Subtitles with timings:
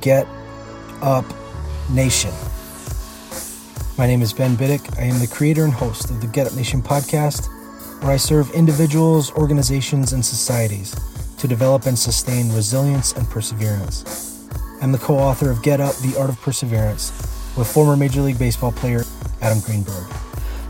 [0.00, 0.26] Get
[1.02, 1.24] Up
[1.90, 2.32] Nation.
[3.98, 4.98] My name is Ben Biddick.
[4.98, 7.48] I am the creator and host of the Get Up Nation podcast,
[8.02, 10.96] where I serve individuals, organizations, and societies
[11.36, 14.48] to develop and sustain resilience and perseverance.
[14.80, 17.10] I'm the co author of Get Up The Art of Perseverance
[17.56, 19.04] with former Major League Baseball player
[19.42, 20.06] Adam Greenberg.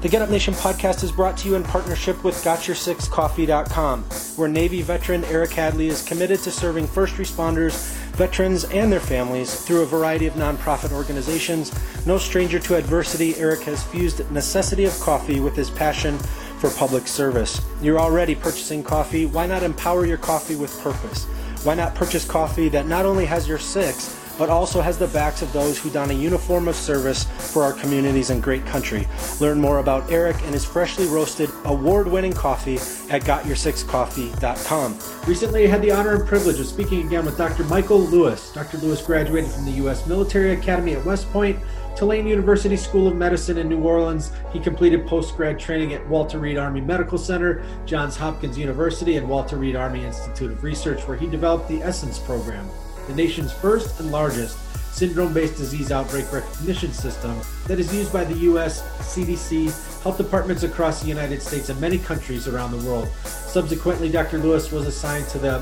[0.01, 4.05] The Get Up Nation podcast is brought to you in partnership with GotYourSixCoffee.com,
[4.37, 9.63] where Navy veteran Eric Hadley is committed to serving first responders, veterans, and their families
[9.65, 11.73] through a variety of nonprofit organizations.
[12.05, 16.19] No stranger to adversity, Eric has fused necessity of coffee with his passion
[16.59, 17.63] for public service.
[17.81, 19.25] You're already purchasing coffee.
[19.25, 21.25] Why not empower your coffee with purpose?
[21.65, 25.43] Why not purchase coffee that not only has your six, but also has the backs
[25.43, 29.07] of those who don a uniform of service for our communities and great country.
[29.39, 32.77] Learn more about Eric and his freshly roasted, award winning coffee
[33.11, 34.99] at GotYourSixCoffee.com.
[35.27, 37.65] Recently, I had the honor and privilege of speaking again with Dr.
[37.65, 38.51] Michael Lewis.
[38.55, 38.79] Dr.
[38.79, 40.07] Lewis graduated from the U.S.
[40.07, 41.59] Military Academy at West Point.
[41.95, 44.33] Tulane University School of Medicine in New Orleans.
[44.55, 49.29] He completed post grad training at Walter Reed Army Medical Center, Johns Hopkins University, and
[49.29, 52.67] Walter Reed Army Institute of Research, where he developed the Essence program
[53.11, 54.57] the nation's first and largest
[54.95, 58.83] syndrome based disease outbreak recognition system that is used by the US
[59.15, 63.09] CDC, health departments across the United States, and many countries around the world.
[63.25, 64.39] Subsequently, Dr.
[64.39, 65.59] Lewis was assigned to the,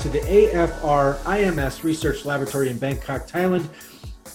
[0.00, 3.68] to the AFRIMS Research Laboratory in Bangkok, Thailand,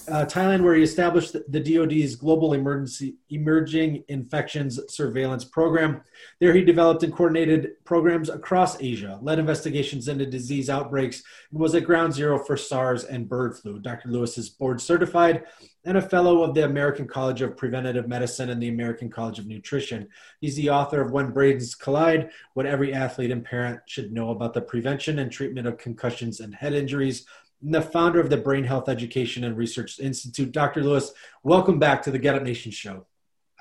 [0.10, 6.02] uh, Thailand, where he established the DoD's Global Emergency Emerging Infections Surveillance Program.
[6.40, 11.76] There, he developed and coordinated programs across Asia, led investigations into disease outbreaks, and was
[11.76, 13.80] at ground zero for SARS and bird flu.
[13.80, 14.10] Dr.
[14.10, 15.44] Lewis is board certified
[15.86, 19.48] and a fellow of the American College of Preventive Medicine and the American College of
[19.48, 20.08] Nutrition.
[20.42, 24.54] He's the author of When Brains Collide What Every Athlete and Parent Should Know About
[24.54, 27.26] the Prevention and Treatment of Concussions and Head Injuries
[27.62, 30.52] the founder of the Brain Health Education and Research Institute.
[30.52, 30.84] Dr.
[30.84, 31.12] Lewis,
[31.44, 33.06] welcome back to the Get Up Nation show.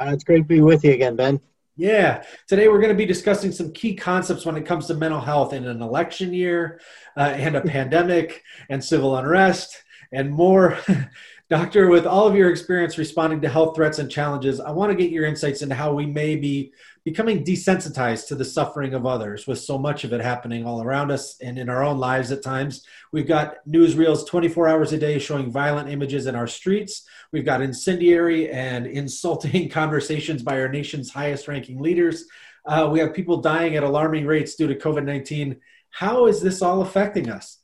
[0.00, 1.40] Uh, it's great to be with you again, Ben.
[1.76, 2.24] Yeah.
[2.46, 5.52] Today we're going to be discussing some key concepts when it comes to mental health
[5.52, 6.80] in an election year
[7.16, 9.82] uh, and a pandemic and civil unrest
[10.12, 10.78] and more.
[11.50, 14.96] Doctor, with all of your experience responding to health threats and challenges, I want to
[14.96, 19.46] get your insights into how we may be becoming desensitized to the suffering of others
[19.46, 22.42] with so much of it happening all around us and in our own lives at
[22.42, 22.84] times.
[23.12, 27.04] We've got newsreels 24 hours a day showing violent images in our streets.
[27.32, 32.26] We've got incendiary and insulting conversations by our nation's highest ranking leaders.
[32.66, 35.56] Uh, we have people dying at alarming rates due to COVID 19.
[35.88, 37.60] How is this all affecting us?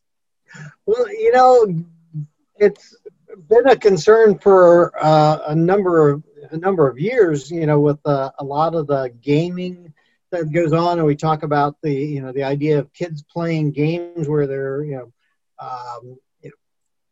[0.87, 1.85] Well, you know,
[2.57, 2.97] it's
[3.37, 7.51] been a concern for uh, a number of a number of years.
[7.51, 9.93] You know, with uh, a lot of the gaming
[10.31, 13.73] that goes on, and we talk about the you know the idea of kids playing
[13.73, 15.13] games where they're you know,
[15.59, 16.57] um, you know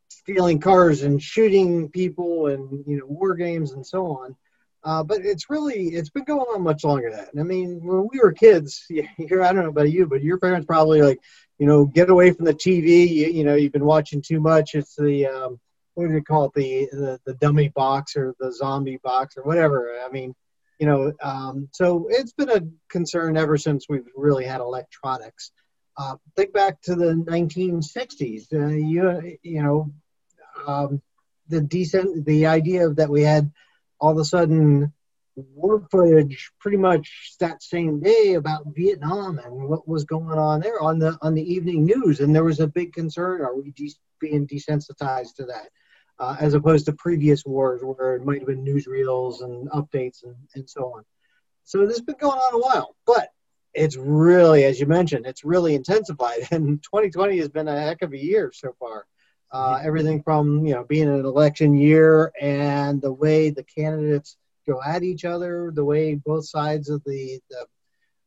[0.09, 4.37] stealing cars and shooting people and you know war games and so on.
[4.85, 7.41] Uh, but it's really it's been going on much longer than that.
[7.41, 8.85] I mean, when we were kids,
[9.17, 11.21] here I don't know about you, but your parents probably like,
[11.59, 13.09] you know, get away from the TV.
[13.09, 14.75] You, you know, you've been watching too much.
[14.75, 15.61] It's the um,
[15.95, 16.53] what do you call it?
[16.55, 19.95] The, the the dummy box or the zombie box or whatever.
[20.05, 20.35] I mean
[20.79, 25.53] you know um, so it's been a concern ever since we've really had electronics.
[25.97, 29.93] Uh, think back to the 1960s uh, you you know
[30.67, 31.03] um,
[31.49, 33.51] the decent the idea that we had
[34.01, 34.93] all of a sudden
[35.37, 40.81] war footage pretty much that same day about Vietnam and what was going on there
[40.81, 42.21] on the on the evening news.
[42.21, 45.69] And there was a big concern are we de- being desensitized to that
[46.23, 50.37] uh, as opposed to previous wars where it might have been newsreels and updates and,
[50.55, 51.03] and so on.
[51.65, 53.31] So this has been going on a while, but
[53.75, 56.47] it's really, as you mentioned, it's really intensified.
[56.53, 59.07] And 2020 has been a heck of a year so far.
[59.51, 64.37] Uh, everything from you know being an election year and the way the candidates
[64.67, 67.67] go at each other, the way both sides of the, the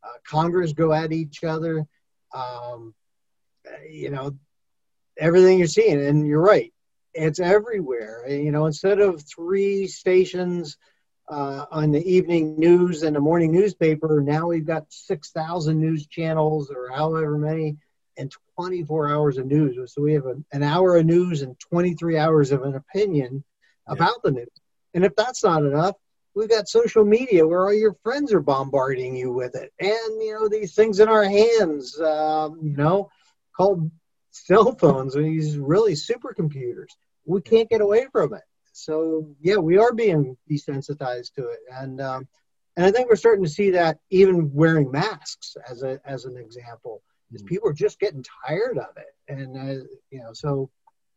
[0.03, 1.85] uh, Congress go at each other.
[2.33, 2.93] Um,
[3.89, 4.35] you know,
[5.17, 6.73] everything you're seeing, and you're right
[7.15, 8.27] it's everywhere.
[8.27, 10.77] You know, instead of three stations
[11.27, 16.69] uh, on the evening news and the morning newspaper, now we've got 6,000 news channels
[16.69, 17.77] or however many
[18.17, 19.93] and 24 hours of news.
[19.93, 23.43] So we have a, an hour of news and 23 hours of an opinion
[23.87, 23.93] yeah.
[23.93, 24.47] about the news.
[24.93, 25.95] And if that's not enough,
[26.35, 29.73] we've got social media where all your friends are bombarding you with it.
[29.79, 33.09] And, you know, these things in our hands, um, you know,
[33.55, 33.89] called
[34.35, 36.89] cell phones, and these really supercomputers
[37.25, 38.43] we can't get away from it.
[38.71, 42.27] So yeah, we are being desensitized to it, and um,
[42.75, 46.37] and I think we're starting to see that even wearing masks as a as an
[46.37, 47.01] example,
[47.31, 47.47] is mm-hmm.
[47.47, 50.69] people are just getting tired of it, and uh, you know, so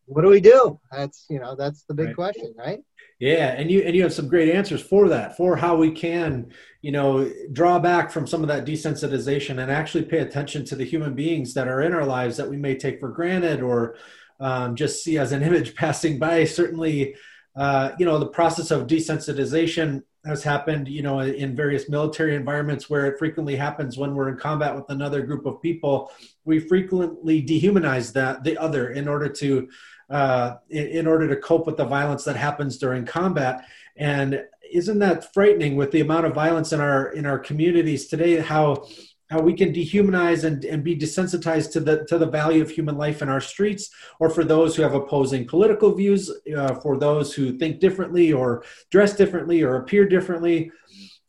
[0.08, 0.80] what do we do?
[0.90, 2.16] That's you know that's the big right.
[2.16, 2.80] question, right?
[3.18, 6.52] Yeah, and you and you have some great answers for that, for how we can,
[6.82, 10.84] you know, draw back from some of that desensitization and actually pay attention to the
[10.84, 13.96] human beings that are in our lives that we may take for granted or
[14.38, 16.44] um, just see as an image passing by.
[16.44, 17.16] Certainly,
[17.56, 22.88] uh, you know, the process of desensitization has happened, you know, in various military environments
[22.88, 26.12] where it frequently happens when we're in combat with another group of people.
[26.44, 29.68] We frequently dehumanize that the other in order to
[30.10, 33.64] uh, in, in, order to cope with the violence that happens during combat.
[33.96, 38.36] And isn't that frightening with the amount of violence in our in our communities today?
[38.36, 38.86] How
[39.30, 42.96] how we can dehumanize and, and be desensitized to the to the value of human
[42.96, 47.34] life in our streets, or for those who have opposing political views, uh, for those
[47.34, 50.70] who think differently or dress differently or appear differently.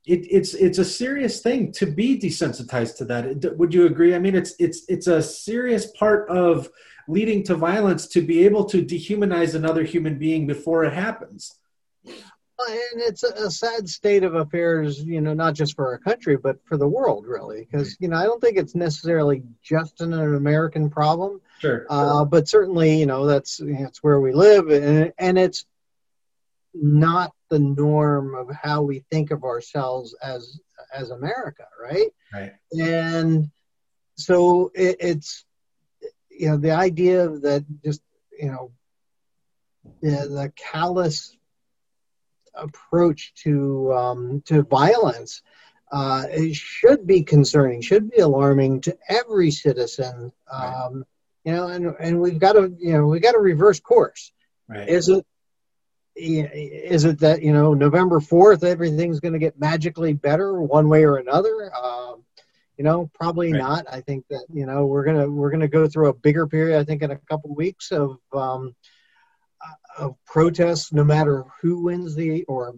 [0.06, 3.58] It, it's it's a serious thing to be desensitized to that.
[3.58, 4.16] Would you agree?
[4.16, 6.70] I mean, it's it's it's a serious part of
[7.10, 11.56] leading to violence to be able to dehumanize another human being before it happens.
[12.06, 16.58] And it's a sad state of affairs, you know, not just for our country, but
[16.66, 17.62] for the world, really.
[17.66, 21.42] Because, you know, I don't think it's necessarily just an American problem.
[21.60, 21.88] Sure.
[21.90, 25.66] Uh, but certainly, you know, that's it's where we live, and and it's
[26.74, 30.60] not the norm of how we think of ourselves as
[30.94, 32.10] as America, right?
[32.34, 32.54] Right.
[32.78, 33.50] And
[34.16, 35.46] so it, it's
[36.40, 38.02] you know the idea that just
[38.42, 38.72] you know
[40.02, 41.36] the, the callous
[42.56, 45.42] approach to um, to violence
[45.92, 50.32] uh, it should be concerning, should be alarming to every citizen.
[50.52, 51.06] Um,
[51.46, 54.24] You know, and and we've got to you know we've got to reverse course.
[54.68, 54.90] Right.
[54.98, 55.26] Is it
[56.16, 61.06] is it that you know November fourth everything's going to get magically better one way
[61.06, 61.72] or another?
[61.74, 61.99] Um,
[62.80, 63.60] you know, probably right.
[63.60, 63.86] not.
[63.92, 66.80] I think that you know we're gonna we're gonna go through a bigger period.
[66.80, 68.74] I think in a couple of weeks of um,
[69.62, 72.76] uh, of protests, no matter who wins the or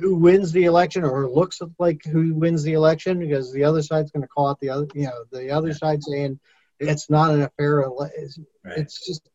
[0.00, 4.10] who wins the election or looks like who wins the election, because the other side's
[4.10, 4.86] going to call out the other.
[4.94, 5.74] You know, the other yeah.
[5.74, 6.40] side saying
[6.80, 7.84] it's not an affair.
[8.16, 8.78] It's, right.
[8.78, 9.28] it's just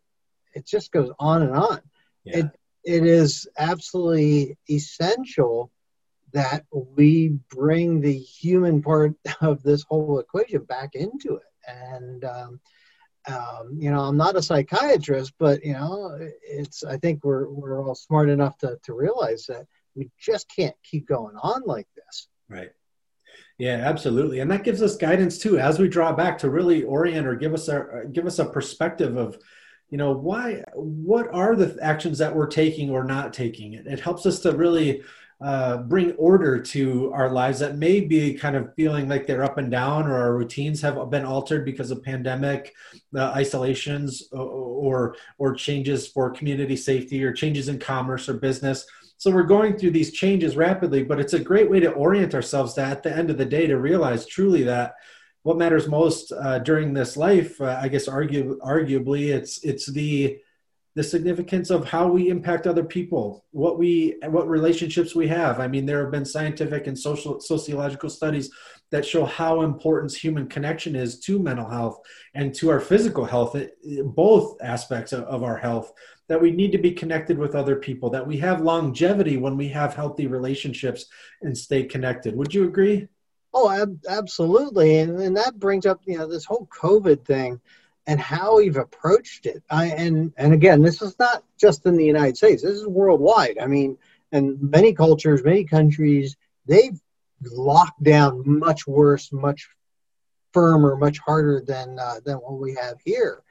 [0.55, 1.79] it just goes on and on.
[2.23, 2.37] Yeah.
[2.37, 2.45] It
[2.85, 5.69] it is absolutely essential
[6.33, 11.43] that we bring the human part of this whole equation back into it.
[11.67, 12.59] And, um,
[13.27, 17.83] um, you know, I'm not a psychiatrist, but, you know, it's, I think we're, we're
[17.83, 22.27] all smart enough to, to realize that we just can't keep going on like this.
[22.47, 22.71] Right.
[23.57, 24.39] Yeah, absolutely.
[24.39, 27.53] And that gives us guidance too, as we draw back to really orient or give
[27.53, 29.37] us a, give us a perspective of,
[29.89, 33.73] you know, why, what are the actions that we're taking or not taking?
[33.73, 35.03] It, it helps us to really
[35.41, 39.57] uh, bring order to our lives that may be kind of feeling like they're up
[39.57, 42.73] and down or our routines have been altered because of pandemic
[43.15, 48.85] uh, isolations or or changes for community safety or changes in commerce or business.
[49.15, 52.73] So we're going through these changes rapidly but it's a great way to orient ourselves
[52.73, 54.95] to at the end of the day to realize truly that
[55.43, 60.37] what matters most uh, during this life uh, i guess argue, arguably it's it's the
[60.99, 65.61] the significance of how we impact other people what we what relationships we have.
[65.61, 68.51] I mean there have been scientific and social sociological studies
[68.91, 71.99] that show how important human connection is to mental health
[72.33, 73.67] and to our physical health eh,
[74.03, 75.93] both aspects of, of our health
[76.27, 79.69] that we need to be connected with other people that we have longevity when we
[79.69, 81.05] have healthy relationships
[81.43, 82.35] and stay connected.
[82.35, 83.07] Would you agree?
[83.53, 84.97] Oh ab- absolutely.
[84.97, 87.61] And, and that brings up you know this whole covid thing
[88.09, 89.61] and how we've approached it.
[89.69, 92.63] I, and and again, this is not just in the United States.
[92.63, 93.59] This is worldwide.
[93.59, 93.99] I mean,
[94.31, 96.35] and many cultures, many countries,
[96.65, 96.99] they've
[97.51, 99.69] locked down much worse, much
[100.53, 103.43] firmer, much harder than uh, than what we have here.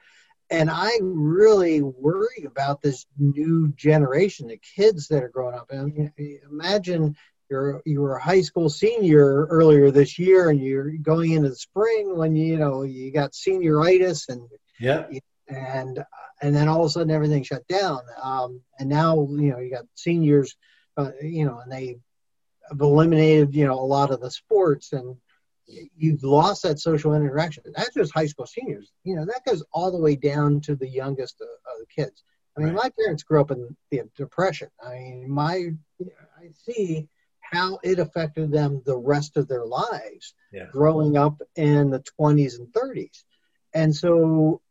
[0.49, 5.71] And I really worry about this new generation, the kids that are growing up.
[5.71, 6.11] And
[6.51, 7.15] imagine
[7.49, 11.55] you're you were a high school senior earlier this year and you're going into the
[11.55, 14.47] spring when you, you know you got senioritis and
[14.79, 15.07] yeah.
[15.47, 16.03] and
[16.41, 17.99] and then all of a sudden everything shut down.
[18.21, 20.55] Um, and now you know you got seniors
[20.97, 21.97] uh, you know and they
[22.69, 25.15] have eliminated you know a lot of the sports and
[25.67, 27.63] you've lost that social interaction.
[27.75, 28.91] That's just high school seniors.
[29.03, 32.23] You know that goes all the way down to the youngest of, of the kids.
[32.57, 32.83] I mean right.
[32.83, 34.69] my parents grew up in the depression.
[34.83, 35.71] I mean my
[36.39, 37.07] i see
[37.51, 40.65] how it affected them the rest of their lives yeah.
[40.71, 43.23] growing up in the 20s and 30s.
[43.73, 44.61] And so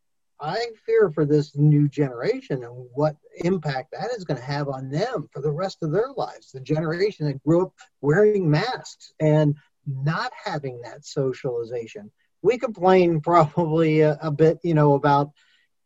[0.41, 4.91] I fear for this new generation and what impact that is going to have on
[4.91, 6.53] them for the rest of their lives.
[6.53, 9.57] The generation that grew up wearing masks and
[9.87, 12.11] not having that socialization.
[12.43, 15.33] We complain probably a, a bit, you know, about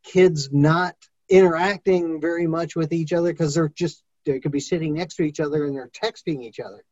[0.02, 0.96] kids not
[1.28, 5.22] interacting very much with each other because they're just they could be sitting next to
[5.22, 6.84] each other and they're texting each other.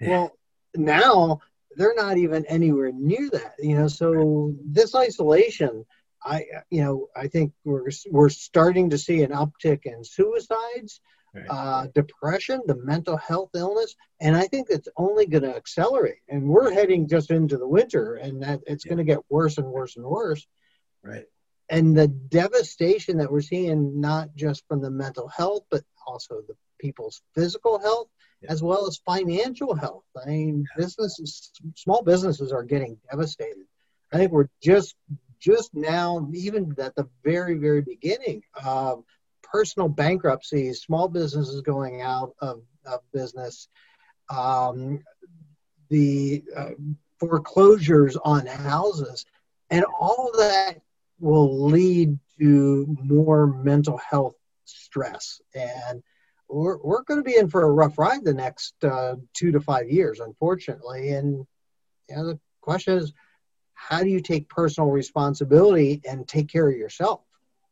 [0.00, 0.08] Yeah.
[0.08, 0.38] Well,
[0.74, 1.40] now
[1.76, 3.54] they're not even anywhere near that.
[3.58, 5.84] You know, so this isolation,
[6.24, 11.00] I you know, I think we're we're starting to see an uptick in suicides.
[11.34, 11.44] Right.
[11.50, 16.20] Uh, depression, the mental health illness, and I think it's only going to accelerate.
[16.26, 18.88] And we're heading just into the winter, and that it's yeah.
[18.94, 20.46] going to get worse and worse and worse.
[21.02, 21.26] Right
[21.70, 26.54] and the devastation that we're seeing not just from the mental health but also the
[26.78, 28.08] people's physical health
[28.42, 28.50] yeah.
[28.50, 33.64] as well as financial health i mean businesses small businesses are getting devastated
[34.12, 34.94] i think we're just
[35.40, 39.04] just now even at the very very beginning of
[39.42, 43.68] personal bankruptcies small businesses going out of, of business
[44.30, 45.02] um,
[45.88, 46.70] the uh,
[47.18, 49.24] foreclosures on houses
[49.70, 50.80] and all that
[51.20, 55.40] will lead to more mental health stress.
[55.54, 56.02] And
[56.48, 59.60] we're, we're going to be in for a rough ride the next uh, two to
[59.60, 61.10] five years, unfortunately.
[61.10, 61.46] And
[62.08, 63.12] you know, the question is,
[63.74, 67.20] how do you take personal responsibility and take care of yourself?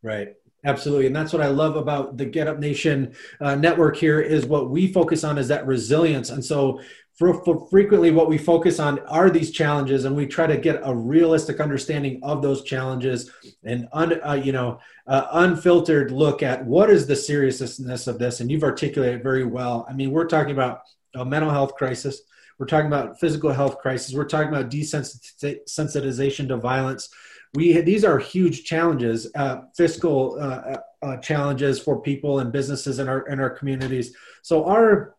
[0.02, 0.34] Right.
[0.64, 3.96] Absolutely, and that's what I love about the Get Up Nation uh, network.
[3.96, 6.80] Here is what we focus on is that resilience, and so
[7.16, 10.80] for, for, frequently what we focus on are these challenges and we try to get
[10.84, 13.30] a realistic understanding of those challenges
[13.64, 18.40] and un, uh, you know uh, unfiltered look at what is the seriousness of this
[18.40, 20.82] and you've articulated very well i mean we're talking about
[21.14, 22.22] a mental health crisis
[22.58, 27.08] we're talking about physical health crisis we're talking about desensitization to violence
[27.56, 33.08] we these are huge challenges uh, fiscal uh, uh, challenges for people and businesses in
[33.08, 34.14] our in our communities.
[34.42, 35.15] So our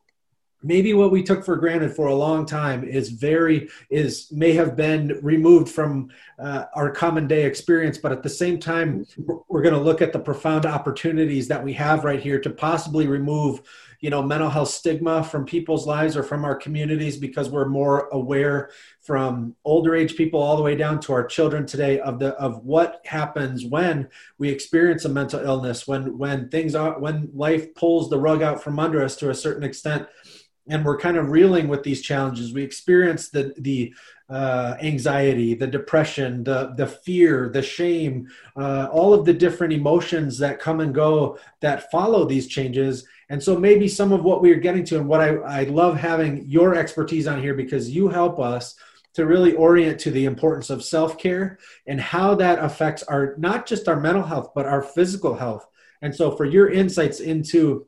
[0.64, 4.76] maybe what we took for granted for a long time is very is may have
[4.76, 6.10] been removed from
[6.40, 9.06] uh, our common day experience but at the same time
[9.48, 13.08] we're going to look at the profound opportunities that we have right here to possibly
[13.08, 13.62] remove
[14.00, 18.08] you know mental health stigma from people's lives or from our communities because we're more
[18.10, 18.70] aware
[19.02, 22.64] from older age people all the way down to our children today of the of
[22.64, 28.10] what happens when we experience a mental illness when when things are when life pulls
[28.10, 30.08] the rug out from under us to a certain extent
[30.70, 32.54] and we're kind of reeling with these challenges.
[32.54, 33.94] We experience the the
[34.30, 40.38] uh, anxiety, the depression, the the fear, the shame, uh, all of the different emotions
[40.40, 43.06] that come and go that follow these changes.
[43.30, 45.98] And so maybe some of what we are getting to, and what I, I love
[45.98, 48.76] having your expertise on here because you help us
[49.14, 51.58] to really orient to the importance of self care
[51.88, 55.68] and how that affects our not just our mental health but our physical health.
[56.02, 57.88] And so for your insights into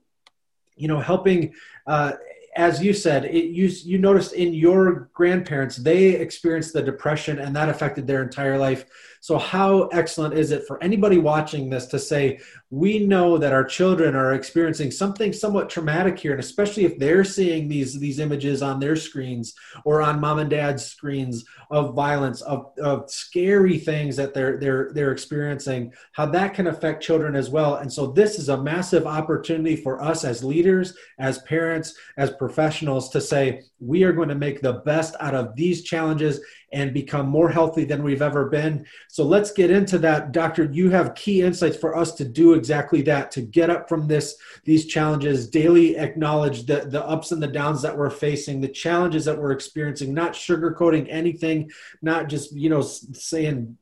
[0.76, 1.54] you know helping
[1.86, 2.14] uh,
[2.60, 7.56] as you said, it, you you noticed in your grandparents they experienced the depression and
[7.56, 8.86] that affected their entire life.
[9.22, 13.64] So how excellent is it for anybody watching this to say, we know that our
[13.64, 18.62] children are experiencing something somewhat traumatic here, and especially if they're seeing these these images
[18.62, 24.16] on their screens or on mom and dad's screens of violence, of, of scary things
[24.16, 27.76] that they're they're they're experiencing, how that can affect children as well.
[27.76, 33.10] And so this is a massive opportunity for us as leaders, as parents, as professionals
[33.10, 36.40] to say, we are going to make the best out of these challenges
[36.72, 38.86] and become more healthy than we've ever been.
[39.08, 40.32] So let's get into that.
[40.32, 44.08] Doctor, you have key insights for us to do exactly that, to get up from
[44.08, 48.68] this, these challenges, daily acknowledge the, the ups and the downs that we're facing, the
[48.68, 51.72] challenges that we're experiencing, not sugarcoating anything,
[52.02, 53.78] not just, you know, saying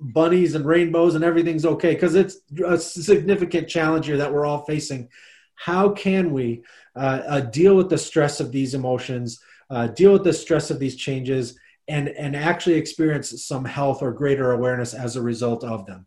[0.00, 4.64] bunnies and rainbows and everything's okay, because it's a significant challenge here that we're all
[4.64, 5.08] facing.
[5.56, 6.62] How can we
[6.96, 9.40] uh, uh, deal with the stress of these emotions,
[9.70, 14.12] uh, deal with the stress of these changes, and and actually experience some health or
[14.12, 16.06] greater awareness as a result of them.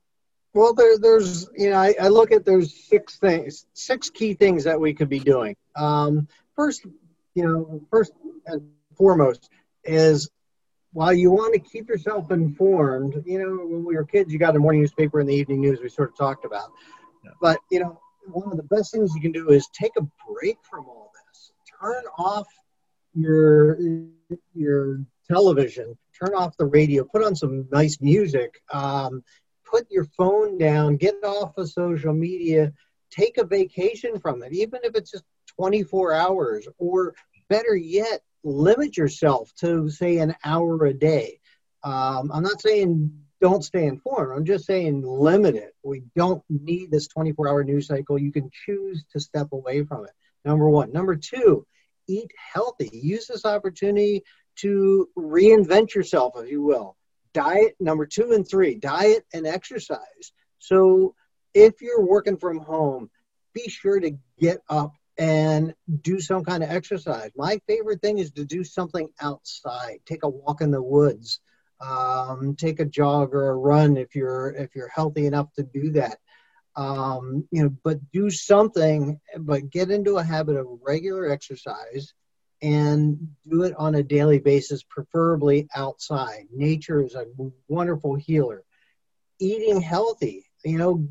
[0.54, 4.64] Well there, there's you know I, I, look at there's six things six key things
[4.64, 5.56] that we could be doing.
[5.76, 6.86] Um, first
[7.36, 8.14] you know first
[8.48, 8.62] and
[8.96, 9.50] foremost
[9.84, 10.30] is
[10.94, 14.56] while you want to keep yourself informed you know when we were kids you got
[14.56, 16.72] a morning newspaper and the evening news we sort of talked about.
[17.24, 17.32] Yeah.
[17.42, 18.00] but you know
[18.32, 21.52] one of the best things you can do is take a break from all this.
[21.80, 22.48] Turn off
[23.14, 23.78] your
[24.54, 29.24] your television, turn off the radio, put on some nice music, um,
[29.70, 32.74] put your phone down, get off of social media,
[33.12, 35.24] take a vacation from it, even if it's just
[35.58, 37.16] 24 hours, or
[37.50, 41.40] better yet, limit yourself to, say, an hour a day.
[41.84, 44.36] Um, I'm not saying don't stay informed.
[44.36, 45.76] I'm just saying limit it.
[45.84, 48.18] We don't need this 24 hour news cycle.
[48.18, 50.12] You can choose to step away from it.
[50.44, 50.92] Number one.
[50.92, 51.66] Number two,
[52.08, 52.90] eat healthy.
[52.92, 54.24] Use this opportunity
[54.58, 56.96] to reinvent yourself, if you will.
[57.34, 60.32] Diet number two and three, diet and exercise.
[60.60, 61.14] So
[61.54, 63.10] if you're working from home,
[63.54, 67.32] be sure to get up and do some kind of exercise.
[67.36, 70.00] My favorite thing is to do something outside.
[70.06, 71.40] Take a walk in the woods.
[71.80, 75.92] Um, take a jog or a run if you're if you're healthy enough to do
[75.92, 76.18] that.
[76.76, 79.20] Um, you know, but do something.
[79.38, 82.14] But get into a habit of regular exercise
[82.62, 86.48] and do it on a daily basis, preferably outside.
[86.52, 87.26] Nature is a
[87.68, 88.64] wonderful healer.
[89.40, 90.46] Eating healthy.
[90.66, 91.08] You know,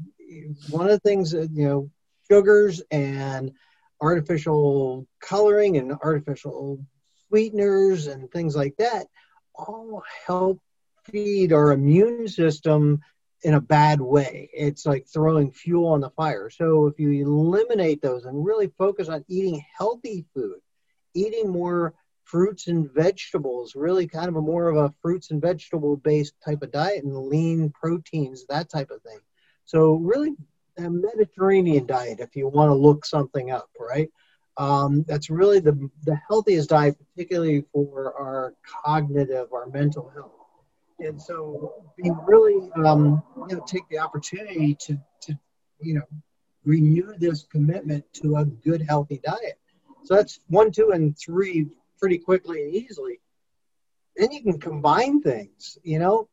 [0.70, 1.90] one of the things that you know,
[2.28, 3.52] sugars and
[4.00, 6.84] artificial coloring and artificial
[7.28, 9.06] sweeteners and things like that
[9.54, 10.60] all help
[11.04, 13.00] feed our immune system
[13.42, 14.50] in a bad way.
[14.52, 16.50] It's like throwing fuel on the fire.
[16.50, 20.58] So if you eliminate those and really focus on eating healthy food,
[21.16, 21.94] eating more
[22.24, 26.62] fruits and vegetables, really kind of a more of a fruits and vegetable based type
[26.62, 29.18] of diet and lean proteins, that type of thing.
[29.64, 30.34] So really
[30.78, 34.10] a Mediterranean diet if you want to look something up, right?
[34.58, 38.54] Um, that's really the, the healthiest diet, particularly for our
[38.84, 40.32] cognitive, our mental health.
[40.98, 45.38] And so, being really, um, you know, take the opportunity to, to,
[45.78, 46.06] you know,
[46.64, 49.58] renew this commitment to a good, healthy diet.
[50.06, 51.66] So that's one, two, and three
[51.98, 53.20] pretty quickly and easily.
[54.16, 56.28] Then you can combine things, you know,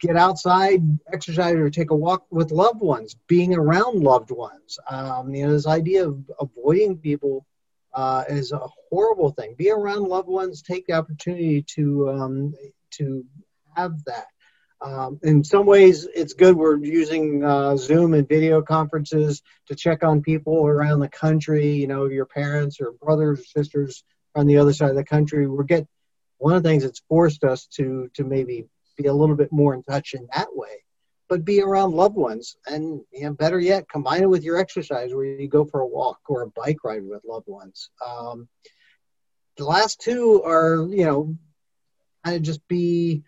[0.00, 4.78] get outside, exercise, or take a walk with loved ones, being around loved ones.
[4.90, 7.46] Um, you know, this idea of avoiding people
[7.94, 9.54] uh, is a horrible thing.
[9.54, 10.62] Be around loved ones.
[10.62, 12.54] Take the opportunity to um,
[12.92, 13.24] to
[13.76, 14.26] have that.
[14.84, 16.54] Um, in some ways, it's good.
[16.54, 21.72] We're using uh, Zoom and video conferences to check on people around the country.
[21.72, 25.46] You know, your parents or brothers or sisters on the other side of the country.
[25.46, 25.86] We're get
[26.36, 28.66] one of the things that's forced us to to maybe
[28.98, 30.84] be a little bit more in touch in that way.
[31.30, 35.14] But be around loved ones, and you know, better yet, combine it with your exercise,
[35.14, 37.88] where you go for a walk or a bike ride with loved ones.
[38.06, 38.48] Um,
[39.56, 41.38] the last two are, you know,
[42.22, 43.22] kind of just be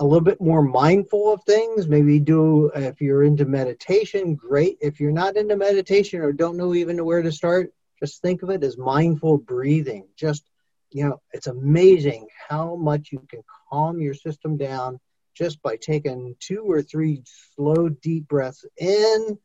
[0.00, 1.88] a little bit more mindful of things.
[1.88, 4.78] Maybe do if you're into meditation, great.
[4.80, 8.50] If you're not into meditation or don't know even where to start, just think of
[8.50, 10.06] it as mindful breathing.
[10.16, 10.44] Just
[10.90, 14.98] you know, it's amazing how much you can calm your system down
[15.34, 17.22] just by taking two or three
[17.54, 19.38] slow, deep breaths in,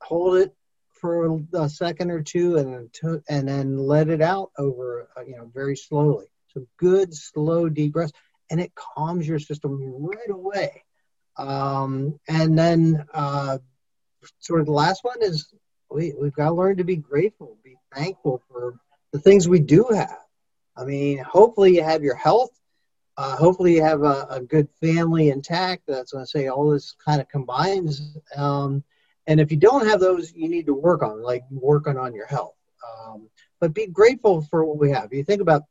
[0.00, 0.54] hold it
[0.92, 5.36] for a second or two, and then, and then let it out over, uh, you
[5.36, 6.26] know, very slowly.
[6.48, 8.12] So good, slow, deep breaths,
[8.52, 10.84] and it calms your system right away.
[11.36, 13.58] Um, and then, uh,
[14.38, 15.52] sort of the last one is
[15.90, 18.78] we, we've got to learn to be grateful, be thankful for
[19.12, 20.18] the things we do have.
[20.76, 22.50] I mean, hopefully you have your health
[23.16, 25.82] uh, hopefully, you have a, a, good family intact.
[25.86, 28.16] That's going to say all this kind of combines.
[28.36, 28.82] Um,
[29.26, 32.26] and if you don't have those, you need to work on, like working on your
[32.26, 32.54] health.
[32.82, 33.28] Um,
[33.60, 35.12] but be grateful for what we have.
[35.12, 35.62] You think about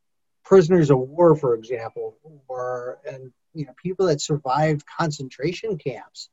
[0.43, 6.30] prisoners of war, for example, or and you know people that survived concentration camps.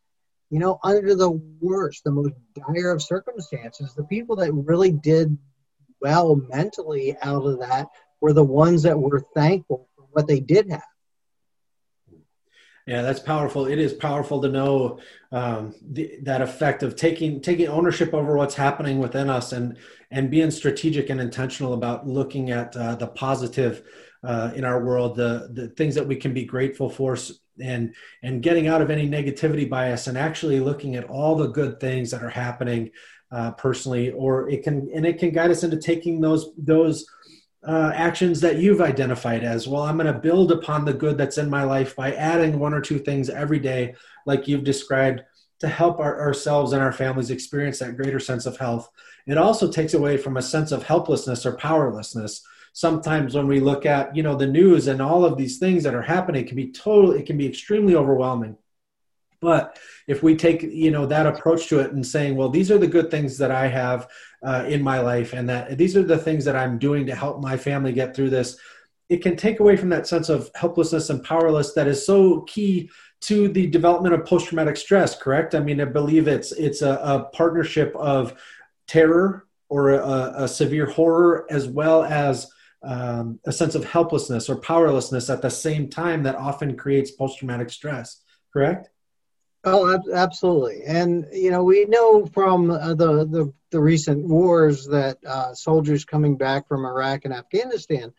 [0.50, 5.36] You know, under the worst, the most dire of circumstances, the people that really did
[6.00, 7.88] well mentally out of that
[8.20, 10.82] were the ones that were thankful for what they did have.
[12.88, 13.66] Yeah, that's powerful.
[13.66, 14.98] It is powerful to know
[15.30, 19.76] um, the, that effect of taking taking ownership over what's happening within us and
[20.10, 23.82] and being strategic and intentional about looking at uh, the positive
[24.24, 27.14] uh, in our world, the the things that we can be grateful for,
[27.62, 31.78] and and getting out of any negativity bias and actually looking at all the good
[31.80, 32.90] things that are happening
[33.30, 37.04] uh, personally, or it can and it can guide us into taking those those
[37.68, 41.38] uh, actions that you've identified as well i'm going to build upon the good that's
[41.38, 43.94] in my life by adding one or two things every day
[44.26, 45.22] like you've described
[45.60, 48.88] to help our, ourselves and our families experience that greater sense of health.
[49.26, 52.42] It also takes away from a sense of helplessness or powerlessness.
[52.72, 55.94] Sometimes when we look at you know the news and all of these things that
[55.94, 58.56] are happening it can be totally it can be extremely overwhelming
[59.40, 62.78] but if we take you know that approach to it and saying, well, these are
[62.78, 64.08] the good things that I have
[64.42, 67.40] uh, in my life, and that these are the things that I'm doing to help
[67.40, 68.56] my family get through this,
[69.08, 72.90] it can take away from that sense of helplessness and powerless that is so key
[73.20, 75.16] to the development of post-traumatic stress.
[75.16, 75.54] Correct?
[75.54, 78.40] I mean, I believe it's it's a, a partnership of
[78.86, 82.50] terror or a, a severe horror as well as
[82.82, 87.70] um, a sense of helplessness or powerlessness at the same time that often creates post-traumatic
[87.70, 88.22] stress.
[88.52, 88.88] Correct?
[89.70, 90.82] Oh, absolutely.
[90.86, 96.04] And you know, we know from uh, the, the the recent wars that uh, soldiers
[96.04, 98.12] coming back from Iraq and Afghanistan,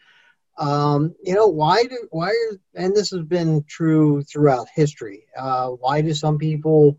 [0.59, 5.25] um, you know, why do why are and this has been true throughout history.
[5.37, 6.97] Uh, why do some people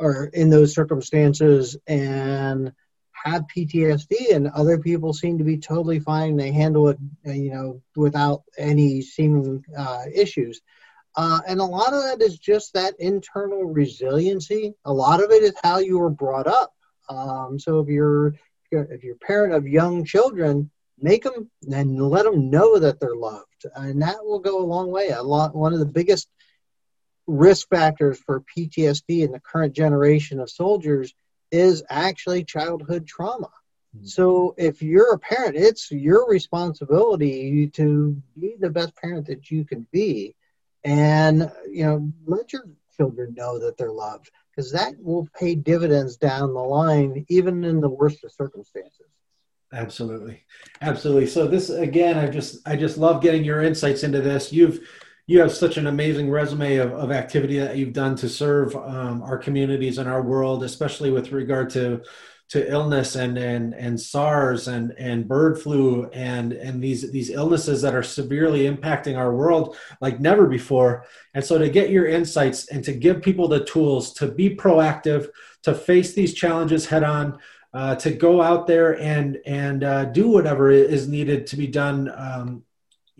[0.00, 2.72] are in those circumstances and
[3.24, 6.36] have PTSD, and other people seem to be totally fine.
[6.36, 10.60] They handle it, uh, you know, without any seeming uh, issues.
[11.18, 14.72] Uh, and a lot of that is just that internal resiliency.
[14.84, 16.72] A lot of it is how you were brought up.
[17.08, 18.36] Um, so if you're
[18.70, 23.16] if you're a parent of young children, make them and let them know that they're
[23.16, 25.08] loved, and that will go a long way.
[25.08, 25.56] A lot.
[25.56, 26.28] One of the biggest
[27.26, 31.12] risk factors for PTSD in the current generation of soldiers
[31.50, 33.50] is actually childhood trauma.
[33.96, 34.06] Mm-hmm.
[34.06, 39.64] So if you're a parent, it's your responsibility to be the best parent that you
[39.64, 40.36] can be
[40.88, 42.64] and you know let your
[42.96, 47.80] children know that they're loved because that will pay dividends down the line even in
[47.80, 49.06] the worst of circumstances.
[49.72, 50.42] Absolutely.
[50.80, 51.26] Absolutely.
[51.26, 54.52] So this again i just i just love getting your insights into this.
[54.52, 54.80] You've
[55.26, 59.22] you have such an amazing resume of, of activity that you've done to serve um,
[59.22, 62.00] our communities and our world especially with regard to
[62.48, 67.82] to illness and and and SARS and and bird flu and and these these illnesses
[67.82, 71.04] that are severely impacting our world like never before.
[71.34, 75.28] And so to get your insights and to give people the tools to be proactive,
[75.64, 77.38] to face these challenges head on,
[77.74, 82.10] uh, to go out there and and uh, do whatever is needed to be done.
[82.16, 82.64] Um,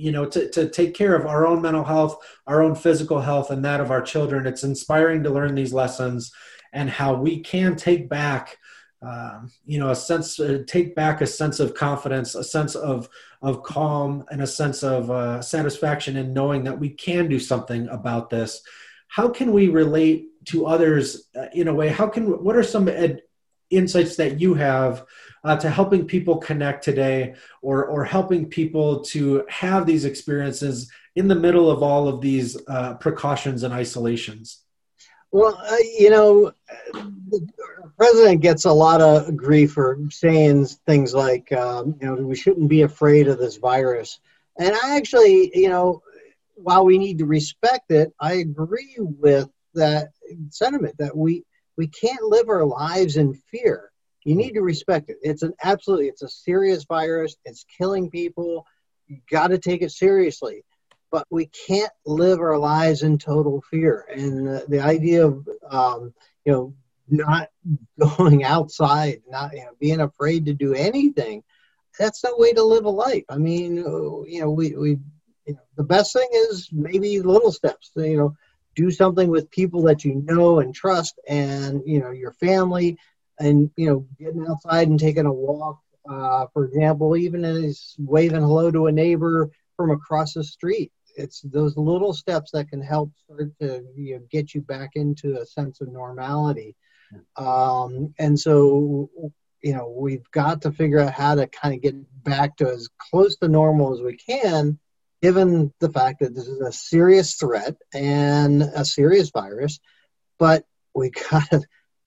[0.01, 3.51] you know, to, to take care of our own mental health, our own physical health,
[3.51, 4.47] and that of our children.
[4.47, 6.33] It's inspiring to learn these lessons
[6.73, 8.57] and how we can take back
[9.01, 13.09] um, you know a sense uh, take back a sense of confidence a sense of
[13.43, 17.89] of calm and a sense of uh, satisfaction in knowing that we can do something
[17.89, 18.63] about this.
[19.07, 21.89] How can we relate to others uh, in a way?
[21.89, 23.23] How can what are some ed-
[23.71, 25.05] insights that you have
[25.45, 31.29] uh, to helping people connect today or or helping people to have these experiences in
[31.29, 34.65] the middle of all of these uh, precautions and isolations
[35.31, 36.53] well uh, you know
[37.31, 37.47] the
[37.97, 42.69] president gets a lot of grief for saying things like, um, you know, we shouldn't
[42.69, 44.21] be afraid of this virus.
[44.59, 46.03] And I actually, you know,
[46.55, 50.09] while we need to respect it, I agree with that
[50.51, 51.45] sentiment that we
[51.77, 53.93] we can't live our lives in fear.
[54.25, 55.19] You need to respect it.
[55.23, 57.37] It's an absolutely, it's a serious virus.
[57.45, 58.67] It's killing people.
[59.07, 60.65] You got to take it seriously.
[61.11, 64.07] But we can't live our lives in total fear.
[64.11, 66.13] And the, the idea of, um,
[66.45, 66.75] you know,
[67.09, 67.49] not
[68.19, 71.43] going outside, not you know, being afraid to do anything.
[71.99, 73.25] That's no way to live a life.
[73.29, 74.99] I mean, you know, we, we
[75.47, 77.91] you know, the best thing is maybe little steps.
[77.97, 78.37] You know,
[78.77, 82.99] do something with people that you know and trust, and you know your family,
[83.41, 85.81] and you know getting outside and taking a walk.
[86.09, 90.93] Uh, for example, even as waving hello to a neighbor from across the street.
[91.19, 95.41] It's those little steps that can help start to you know, get you back into
[95.41, 96.77] a sense of normality.
[97.37, 99.11] Um, and so,
[99.63, 102.89] you know, we've got to figure out how to kind of get back to as
[103.11, 104.79] close to normal as we can,
[105.21, 109.81] given the fact that this is a serious threat and a serious virus.
[110.39, 111.49] But we got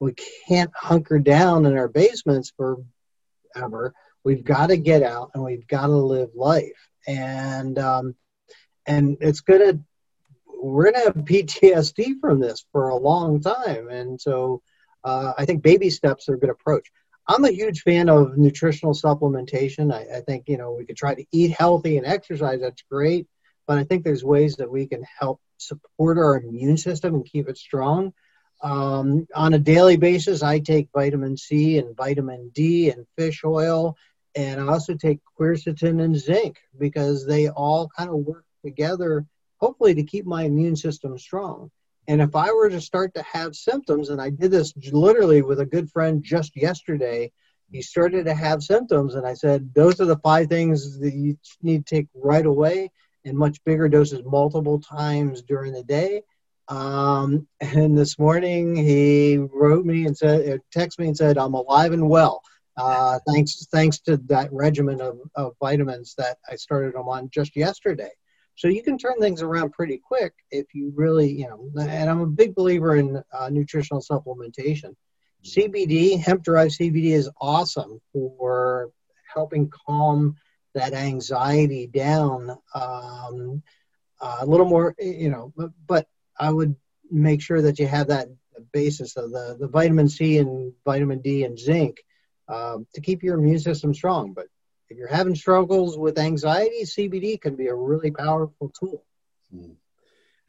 [0.00, 0.14] we
[0.48, 3.94] can't hunker down in our basements forever.
[4.24, 6.88] We've got to get out and we've got to live life.
[7.06, 8.14] And um,
[8.86, 9.78] and it's gonna
[10.62, 13.88] we're gonna have PTSD from this for a long time.
[13.88, 14.62] And so
[15.04, 16.88] uh, I think baby steps are a good approach.
[17.26, 19.92] I'm a huge fan of nutritional supplementation.
[19.92, 22.60] I, I, think you know we could try to eat healthy and exercise.
[22.60, 23.26] That's great,
[23.66, 27.48] but I think there's ways that we can help support our immune system and keep
[27.48, 28.12] it strong.
[28.62, 33.96] Um, on a daily basis, I take vitamin C and vitamin D and fish oil,
[34.34, 39.26] and I also take quercetin and zinc because they all kind of work together,
[39.58, 41.70] hopefully, to keep my immune system strong.
[42.08, 45.60] And if I were to start to have symptoms, and I did this literally with
[45.60, 47.30] a good friend just yesterday,
[47.70, 51.38] he started to have symptoms, and I said, Those are the five things that you
[51.62, 52.90] need to take right away
[53.24, 56.22] in much bigger doses multiple times during the day.
[56.68, 61.92] Um, and this morning he wrote me and said, texted me and said, I'm alive
[61.92, 62.42] and well.
[62.76, 67.54] Uh, thanks, thanks to that regimen of, of vitamins that I started him on just
[67.54, 68.10] yesterday.
[68.54, 72.20] So you can turn things around pretty quick if you really, you know, and I'm
[72.20, 74.94] a big believer in uh, nutritional supplementation.
[75.44, 78.90] CBD, hemp derived CBD, is awesome for
[79.32, 80.36] helping calm
[80.74, 83.62] that anxiety down um,
[84.20, 86.06] uh, a little more, you know, but, but
[86.38, 86.76] I would
[87.10, 88.28] make sure that you have that
[88.72, 92.04] basis of the, the vitamin C and vitamin D and zinc
[92.48, 94.32] um, to keep your immune system strong.
[94.32, 94.46] But
[94.92, 99.02] if you're having struggles with anxiety, CBD can be a really powerful tool.
[99.50, 99.72] Hmm.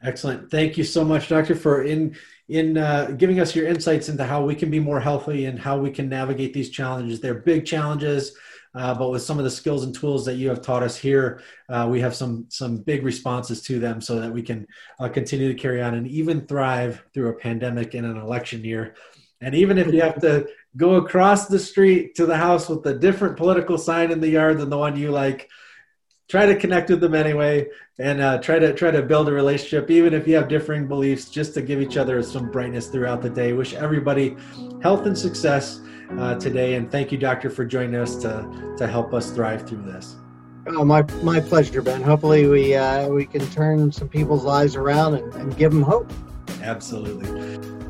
[0.02, 0.50] Excellent.
[0.50, 2.14] Thank you so much, Doctor, for in
[2.48, 5.78] in uh, giving us your insights into how we can be more healthy and how
[5.78, 7.20] we can navigate these challenges.
[7.20, 8.36] They're big challenges,
[8.74, 11.40] uh, but with some of the skills and tools that you have taught us here,
[11.70, 14.66] uh, we have some some big responses to them, so that we can
[15.00, 18.94] uh, continue to carry on and even thrive through a pandemic and an election year.
[19.44, 22.94] And even if you have to go across the street to the house with a
[22.94, 25.50] different political sign in the yard than the one you like,
[26.30, 29.90] try to connect with them anyway and uh, try to try to build a relationship
[29.90, 33.28] even if you have differing beliefs just to give each other some brightness throughout the
[33.28, 33.52] day.
[33.52, 34.34] Wish everybody
[34.82, 35.82] health and success
[36.18, 36.76] uh, today.
[36.76, 40.16] And thank you doctor for joining us to to help us thrive through this.
[40.68, 42.00] Oh my my pleasure ben.
[42.00, 46.10] Hopefully we uh, we can turn some people's lives around and, and give them hope.
[46.62, 47.83] Absolutely